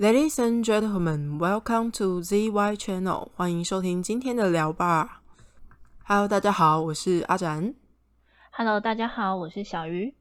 [0.00, 5.22] Ladies and gentlemen, welcome to ZY Channel，欢迎收听今天的聊吧。
[6.06, 7.74] Hello，大家好，我是阿展。
[8.50, 10.14] Hello，大家好，我是小鱼。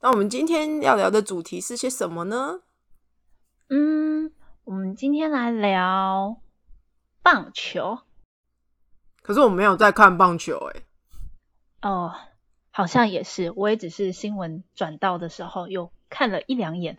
[0.00, 2.62] 那我们今天要聊的主题是些什么呢？
[3.68, 4.32] 嗯，
[4.64, 6.40] 我们今天来聊
[7.22, 8.00] 棒球。
[9.22, 10.82] 可是我没有在看棒球、欸，
[11.82, 12.12] 哦，
[12.72, 16.98] 好像也是，我也只是新闻转到的时候有看了一两眼。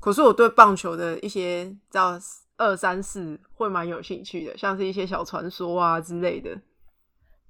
[0.00, 2.18] 可是我对棒球的一些叫
[2.56, 6.60] 二三四会蛮有兴趣的，像是一些小传说啊之类的。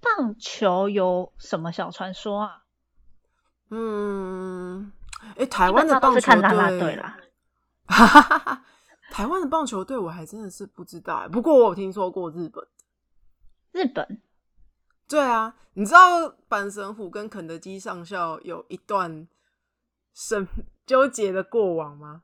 [0.00, 2.64] 棒球有什么小传说啊？
[3.70, 4.90] 嗯，
[5.36, 7.18] 哎、台湾的棒球队队啦。
[7.86, 8.64] 哈哈哈哈！
[9.10, 12.66] 台湾的棒球队我还真的是不知道、欸，不过我有听说过日本。
[13.72, 14.20] 日本
[15.08, 19.28] 对啊，你知道阪神虎跟肯德基上校有一段
[20.14, 20.46] 深
[20.86, 22.22] 纠结的过往吗？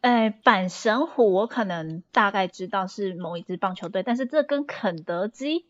[0.00, 5.66] 哎，阪神虎我可能大概知道是某一支棒球队，但是这跟肯德基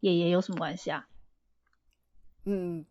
[0.00, 1.06] 爷爷有什么关系啊？
[2.44, 2.84] 嗯，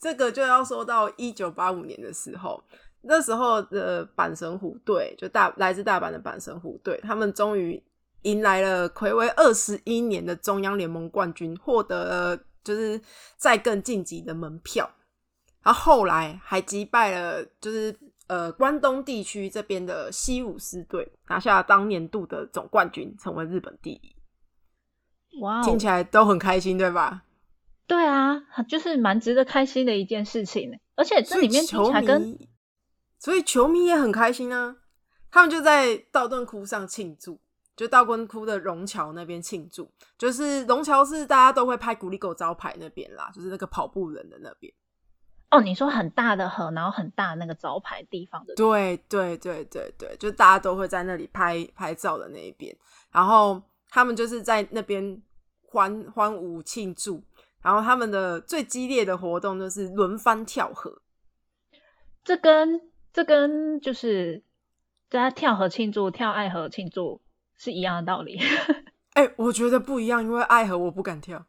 [0.00, 2.64] 这个就要说到一九八五年的时候，
[3.02, 7.80] 那时候的阪神虎队就大来自大阪的阪神虎队，他们终于
[8.22, 13.00] 迎来了暌违二十一年的中央联盟冠军，获得了就是
[13.36, 14.90] 再更晋级的门票。
[15.62, 17.94] 然后后来还击败了就是
[18.28, 24.16] 呃关东地区这边的西武狮队，拿下当年度的总冠军，成为日本第一。
[25.40, 27.24] 哇哦，听起来都很开心，对吧？
[27.86, 30.78] 对啊，就是蛮值得开心的一件事情。
[30.94, 32.48] 而且这里面听球起来跟迷，
[33.18, 34.76] 所以球迷也很开心啊。
[35.30, 37.40] 他们就在道顿窟上庆祝，
[37.76, 44.72] 就道顿窟的龙桥那边庆祝，就是龙桥是大家都会拍古力狗招牌那边啦，就是那个跑步人的那边。
[45.50, 52.76] 哦，你说很大的河，然后很大那个招牌地方的，对对对对对，就大家都会在那里拍拍照的那一边，
[53.10, 55.22] 然后他们就是在那边
[55.62, 57.22] 欢欢舞庆祝，
[57.62, 61.00] 然后他们的最激烈的活动就是轮番跳河。
[62.22, 62.80] 这跟
[63.12, 64.42] 这跟就是
[65.08, 67.22] 大家跳河庆祝、跳爱河庆祝
[67.56, 68.38] 是一样的道理。
[69.14, 71.46] 哎、我觉得不一样，因为爱河我不敢跳。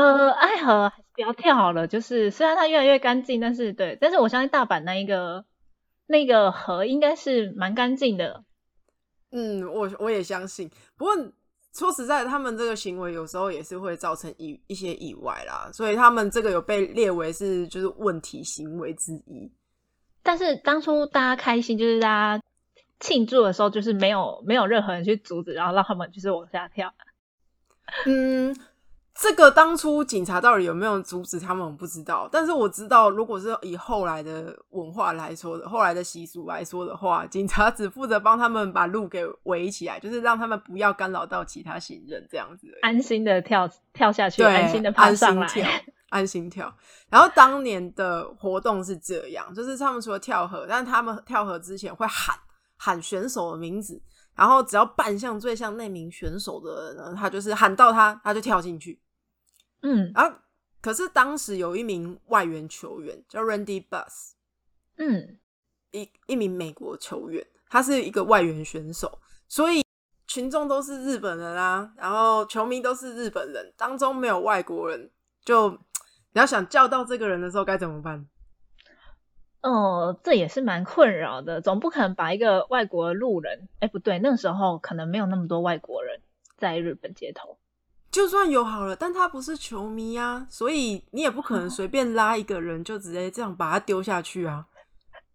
[0.00, 1.86] 呃，爱河还是不要跳好了。
[1.86, 5.44] 就是虽然它越来越干净，但是对，但是我相信大阪那一个
[6.06, 8.44] 那个河应该是蛮干净的。
[9.32, 10.70] 嗯，我我也相信。
[10.96, 11.14] 不过
[11.72, 19.52] 说实在，他们这个行为有时候也是会造成意一些意外啦，所以他们这个有被列为是就是问题行为之一。
[20.22, 22.42] 但是当初大家开心，就是大家
[22.98, 26.92] 庆祝的时候，就是没有没有任何人去阻止，然后让他们就是往下跳。
[28.06, 28.54] 嗯，
[29.20, 32.26] 这个当初警察到底有没有阻止他们，我不知道。
[32.32, 42.66] 但是我知道，如果是以后来的文化来说的，后来的习俗来说的话，警察只负责帮他们把路给围起来，就是让他们不要干扰到其他行人这样子。
[42.80, 45.42] 安心的跳跳下去，对，安心的爬上来。
[45.42, 45.70] 安心跳，
[46.08, 46.74] 安心跳。
[47.10, 52.34] 然后当年的活动是这样，就是他们除了跳河，但他们跳河之前会喊
[52.78, 54.00] 喊选手的名字，
[54.34, 58.98] 然后只要扮相最像那名选手的人呢，他就是喊到他，他就跳进去。
[59.82, 60.36] 嗯然后，
[60.80, 64.32] 可是当时有一名外援球员叫 Randy Buss，
[64.96, 65.38] 嗯，
[65.90, 69.84] 一一名美国球员，他是一个外援选手，所以
[70.26, 75.10] 群众都是日本人啊，然后球迷都是日本人，当中没有外国人，
[75.44, 75.78] 就你
[76.40, 78.26] 要想叫到这个人的时候该怎么办？
[79.62, 86.22] 哦，这也是蛮困扰的，总不可能把一个外国路人，哎，不对，那时候可能没有那么多外国人
[86.56, 87.58] 在日本街头。
[88.10, 94.66] 就算有好了，但他不是球迷啊，所以你也不可能随便拉一个人就直接这样把他丢下去啊。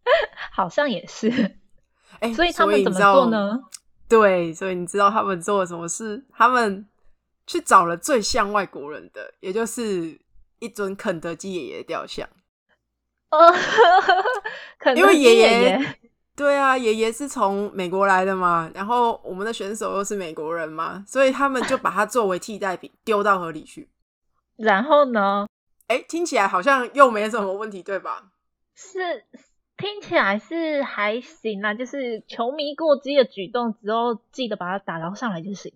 [0.51, 1.29] 好像也是，
[2.19, 3.59] 哎、所以他们怎么做呢？
[4.07, 6.23] 对，所以你知道他们做了什么事？
[6.31, 6.85] 他们
[7.47, 10.19] 去找了最像外国人的，也就是
[10.59, 12.27] 一尊肯德基爷爷雕像。
[13.31, 13.51] 哦，
[14.77, 15.97] 可能因为爷爷爷
[16.35, 23.87] 对啊，爷爷是从美国来的嘛，然后我们的选手又是美国人嘛，所以他们就把它作为替代品丢到河里去。
[24.57, 25.47] 然后呢，
[25.87, 28.31] 哎，听起来好像又没什么问题，对吧？
[28.75, 29.23] 是
[29.77, 35.71] 听起来是还行啦，就是球迷过激的举动之后，记得把它打捞上来就行。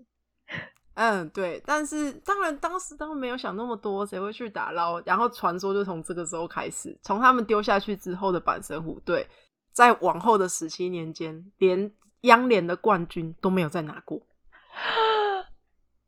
[0.96, 1.62] 嗯，对。
[1.66, 5.02] 但是当然，当时他们没有想那么多，谁会去打捞？
[5.06, 9.26] 然后传说就从这个时候开始，从他们丢下去之后的板神虎队，
[9.72, 14.22] 在往后的十七年间，连央联的冠军都没有再拿过。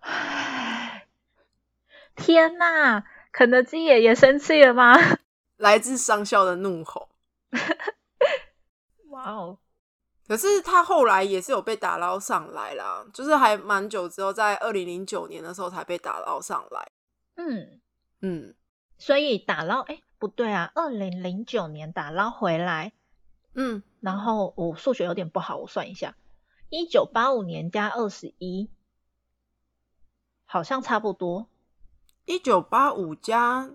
[2.16, 4.96] 天呐，肯德基爷爷生气了吗？
[5.58, 7.10] 来自上校的怒吼。
[9.10, 9.58] 哇哦，
[10.28, 16.92] 可是他后来也是有被打捞上来啦，就是还蛮久之后，在二零零九年的时候才被打捞上来。
[17.36, 17.82] 嗯，
[18.22, 18.56] 嗯
[18.98, 22.94] 所以打捞，哎，不对啊，二零零九年打捞回来，
[23.54, 26.16] 嗯，然后我数学有点不好，我算一下，
[26.70, 28.70] 一九八五年加二十一，
[30.46, 31.48] 好像差不多。
[32.26, 33.72] 一九八五加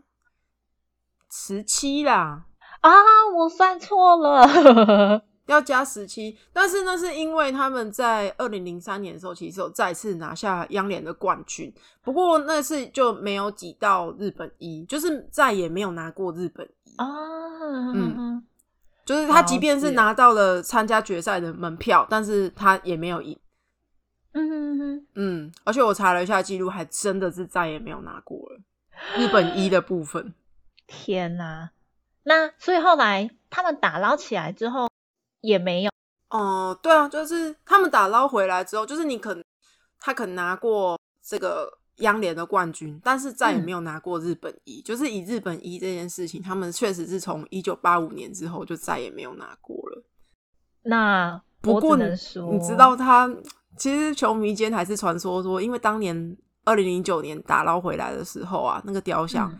[1.31, 2.46] 十七啦，
[2.81, 2.93] 啊，
[3.37, 5.23] 我算错了。
[5.46, 16.96] 要加十七，但是那是因为他们在二零零三年的时候，其实有再次拿下央联的冠军，不过那次就没有挤到日本一，就是再也没有拿过日本一。
[16.96, 17.06] 啊，
[17.94, 18.44] 嗯
[19.06, 23.38] 就是他即便是拿到了参加决赛的门票，但是他也没有赢。
[24.32, 28.61] 嗯嗯嗯，嗯，而且我查了一下记录，还真的是再也没有拿过了
[29.17, 30.35] 日本一的部分。
[30.87, 31.70] 天哪！
[32.25, 34.91] 那所以后来他们打捞起来之后
[35.41, 35.91] 也没有。
[36.29, 39.44] 哦、对啊，就是他们打捞回来之后，就是你可能
[40.00, 44.81] 他可能拿过这个央联的冠军，但是再也没有拿过日本一。
[44.82, 50.04] 就是以日本一这件事情，他们确实是从一九八五年之后就再也没有拿过了。
[50.82, 52.04] 那不过你
[52.60, 53.28] 知道他
[53.76, 59.50] 其实球迷间还是传说说，因为当年二零零九年打捞回来的时候啊，那个雕像、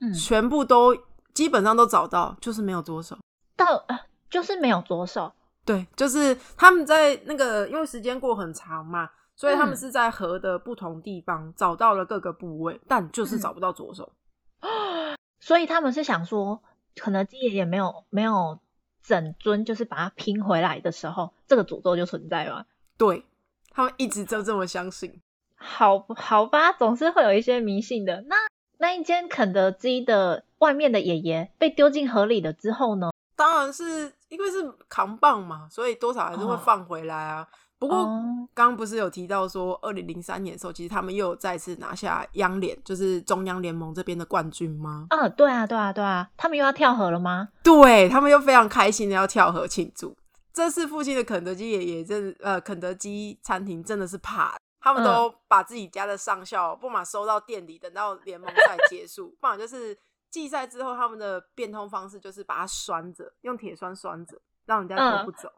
[0.00, 0.96] 嗯，嗯，全部都
[1.34, 3.16] 基本上都找到，就是没有左手。
[3.56, 3.98] 到呃
[4.30, 5.32] 就是没有左手。
[5.64, 14.12] 对，就是他们在那个，因为时间过很长嘛，所以他们嗯是在河的不同地方找到了各个部位，但就是嗯找不到左手。
[15.38, 16.60] 所以他们是想说，
[16.96, 18.58] 肯德基爷爷没有没有
[19.00, 22.64] 整尊，就是把它拼回来的时候，这个诅咒就存在吗？
[22.96, 23.24] 对
[23.70, 25.20] 他们一直就这么相信。
[25.54, 28.22] 好好吧，总是会有一些迷信的。
[28.22, 28.34] 那
[28.78, 33.12] 那一间肯德基的外面的爷爷被丢进河里了之后呢？
[33.36, 34.56] 当然是因为是
[34.88, 37.46] 扛棒嘛，所以多少还是会哦放回来啊。
[37.78, 45.06] 不过哦刚刚不是有提到说，二零零三年的时候，其实他们又有再次拿下央联，就是中央联盟这边的冠军吗？
[45.10, 47.48] 啊，对啊，对啊，对啊，他们又要跳河了吗？
[47.62, 50.16] 对他们又非常开心的要跳河庆祝。
[50.52, 59.96] 这次附近的肯德基也也真呃，肯德基餐厅真的是怕，他们都把自己家的上校，不嘛收到店里，等到联盟赛结束，不然就是
[60.30, 65.50] 季赛之后，他们的变通方式就是把它拴着，用铁栓拴着，让人家拖不走。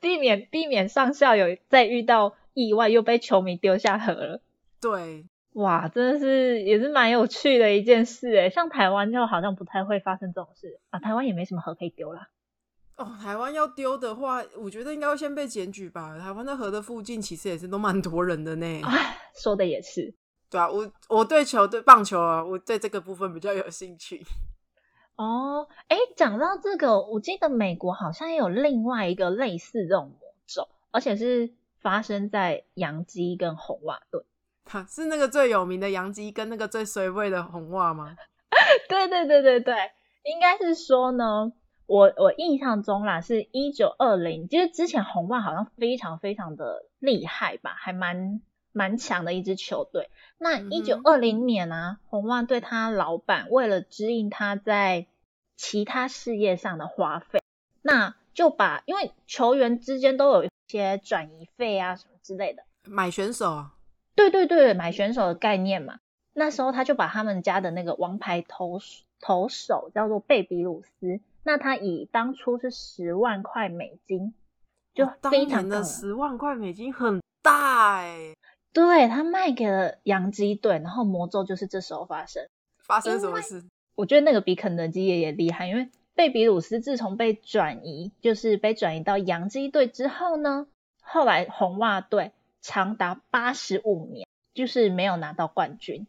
[0.00, 4.40] 避免避免上校有再遇到意外又被球迷丢下河了。
[4.80, 12.28] 对，哇，真的是也是蛮有趣的一件事诶，像台湾就好像不太会发生这种事啊，台湾也没什么河可以丢啦。
[12.96, 16.18] 哦，台湾要丢的话，我觉得应该会先被检举吧。
[16.18, 18.80] 台湾在河的附近其实也是都蛮多人的呢。
[18.84, 20.14] 唉，说的也是。
[20.50, 24.24] 对啊，我我对球对棒球啊，我对这个部分比较有兴趣。
[25.16, 34.24] 哦，哎，讲到这个，我记得美国好像也有另外一个类似这种魔咒，而且是发生在洋基跟红袜队。
[34.64, 38.14] 哈，是那个最有名的洋基跟那个最衰位的红袜吗？
[38.88, 39.74] 对对对对对，
[40.22, 41.52] 应该是说呢，
[41.86, 48.40] 我我印象中啦，是一九二零，就是之前红袜好像非常非常的厉害吧，还蛮
[48.72, 50.10] 蛮强的一支球队。
[50.38, 55.06] 那一九二零年啊，红袜队他老板为了指引他在
[55.56, 57.42] 其他事业上的花费，
[57.82, 62.62] 那就把因为球员之间都有一些转移费啊什么之类的。
[62.84, 63.74] 买选手啊，
[64.14, 65.98] 对对对，买选手的概念嘛。
[66.32, 74.32] 那时候他就把他们家的那个王牌投手投手叫做贝比鲁斯，那他以当初是十万块美金，
[74.94, 78.36] 就哦当非常的十万块美金很大哎、
[78.72, 82.46] 对他卖给了洋基队，然后魔咒就是这时候发生。
[82.78, 83.64] 发生什么事？
[83.94, 90.66] 我觉得那个比肯德基爷爷厉害，因为贝比鲁斯自从被转移，就是被转移到洋基队之后呢，
[91.02, 96.06] 后来红袜队长达八十五年就是没有拿到冠军。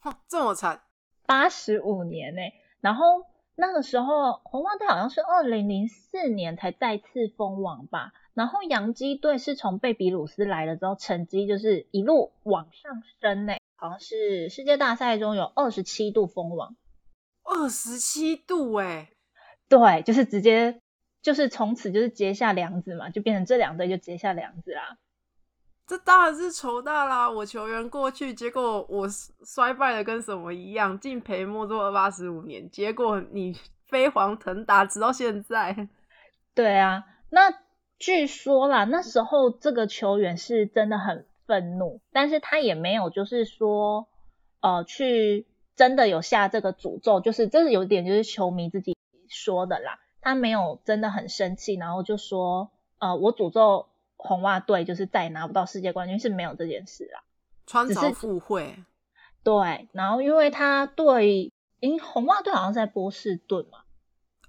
[0.00, 0.82] 哼这么惨，
[1.26, 2.40] 八十五年呢、
[2.80, 16.76] 然后那个时候红袜队好像是二零零四年才再次封王吧，然后洋基队是从贝比鲁斯来了之后，成绩就是一路往上升呢、好像是世界大赛中有二十七度封王，
[17.42, 19.10] 二十七度哎、
[19.68, 20.80] 对，就是直接
[21.22, 24.98] 就是从此就是结下梁子嘛，就变成这两队就结下梁子啦。
[25.86, 27.28] 这当然是仇大啦！
[27.28, 29.08] 我球员过去，结果我
[29.44, 33.58] 衰败的跟什么一样，敬陪末座二八十五年，结果你
[33.88, 35.88] 飞黄腾达，直到现在。
[36.54, 37.52] 对啊，那
[38.00, 44.08] 据说啦，那时候这个球员是真的很愤怒，但是他也没有就是说，
[44.60, 48.96] 呃，去真的有下这个诅咒，就是这是有点就是球迷自己
[49.28, 57.20] 说的啦，他没有真的很生气，然后就说，呃，我诅咒红袜队就是再也拿不到世界冠军是没有这件事啊。
[57.66, 58.82] 穿凿只是附会，
[59.44, 63.80] 对，然后因为他对，因为红袜队好像是在波士顿嘛，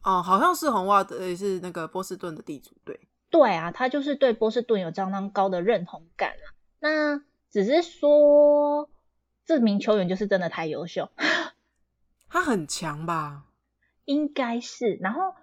[0.03, 2.98] 哦，好像是红袜队是那个波士顿的地主队。
[3.32, 6.46] 对啊，他就是对波士顿有相当高的认同感啊。
[6.80, 8.90] 那只是说
[9.46, 11.10] 这名球员就是真的太优秀，
[12.30, 13.46] 他很强吧？
[14.06, 14.96] 应该是。
[15.02, 15.34] 然后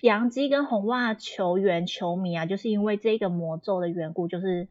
[0.00, 4.68] 洋基跟红袜球员球迷啊，就是因为这个魔咒的缘故，就是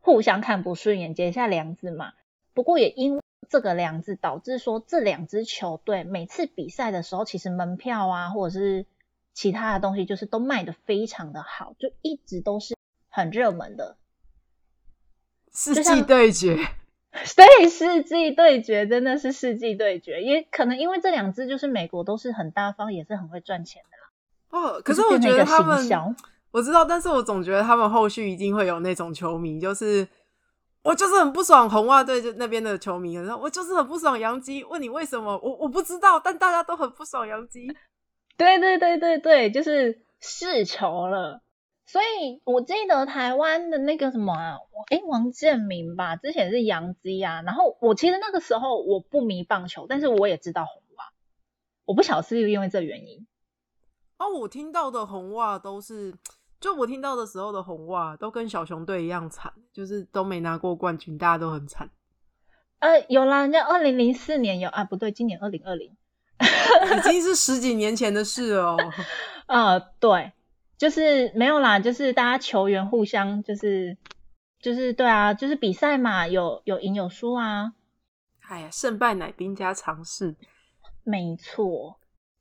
[0.00, 2.12] 互相看不顺眼，结下梁子嘛。
[2.54, 8.86] 不过也因为这个梁子，导致说这两支球队每次比赛的时候，其实门票啊，或者是
[9.36, 12.74] 其他的东西，就是都卖的非常的好，就一直都是
[13.10, 13.98] 很热门的。
[15.52, 16.56] 世纪 对决，
[17.22, 24.68] 所以世纪对决真的是世纪对决，也可能因为这两支就是美国都是很大方，也是很会赚钱的啦。
[24.72, 25.76] 哦，可是我觉得他们
[26.50, 30.08] 我知道，但是我总觉得他们后续一定会有那种球迷，就是
[30.80, 34.64] 我就是很不爽红袜队就那边的球迷，然后我就是很不爽杨基。
[34.64, 35.38] 问你为什么？
[35.42, 37.68] 我我不知道，但大家都很不爽杨基。
[38.36, 41.42] 对对对对对，就是世仇了。
[41.86, 44.58] 所以我记得台湾的那个什么啊，
[44.90, 47.42] 诶，王建民吧，之前是洋基啊。
[47.42, 51.12] 然后我其实那个时候我不迷棒球，但是我也知道红袜，
[51.84, 53.26] 我不晓得是不是因为这原因。
[54.18, 56.12] 哦，我听到的红袜都是，
[56.58, 61.90] 就我听到的时候的红袜都跟小熊队一样惨，就是都没拿过冠军，大家都很惨。
[62.80, 65.96] 呃，有啦，人家二零零四年有啊，不对，今年二零二零。
[66.96, 68.76] 已经是十几年前的事了哦。
[69.48, 70.32] 呃，对，
[70.78, 73.96] 就是没有啦，就是大家球员互相就是
[74.60, 77.72] 就是对啊，就是比赛嘛，有有赢有输啊，
[78.48, 80.34] 哎呀，胜败乃兵家常事。
[81.04, 81.98] 没错。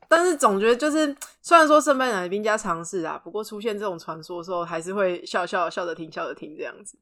[0.08, 6.98] 但是总觉得就是，虽然说胜败乃兵家常事啊，不过出现这种传说的时候，还是会笑笑笑着听，笑着听这样子。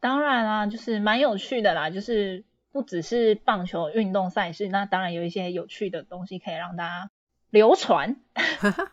[0.00, 7.10] 当然啦，就是蛮有趣的啦，就是不只是棒球运动赛事，那当然有一些有趣的东西可以让大家
[7.50, 8.20] 流传，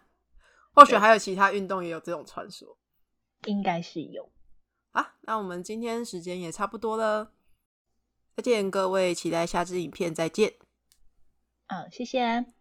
[0.73, 2.77] 或许还有其他运动也有这种传说
[3.45, 4.31] 应该是有。
[4.91, 5.15] 啊。
[5.21, 7.33] 那我们今天时间也差不多了，
[8.35, 10.53] 再见各位，期待下支影片，再见。
[11.67, 12.56] 嗯，谢谢。